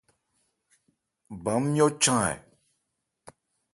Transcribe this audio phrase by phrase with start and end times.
[1.43, 2.33] Ban ńmyɔ́ chan ɛ?